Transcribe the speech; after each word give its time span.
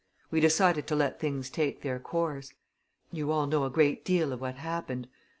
We 0.31 0.39
decided 0.39 0.87
to 0.87 0.95
let 0.95 1.19
things 1.19 1.51
take 1.51 1.83
their 1.83 1.99
course. 1.99 2.55
You 3.11 3.31
all 3.31 3.45
know 3.45 3.65
a 3.65 3.69
great 3.69 4.03
deal 4.03 4.33
of 4.33 4.41
what 4.41 4.55
happened. 4.55 5.07